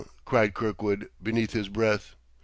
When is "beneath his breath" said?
1.21-2.15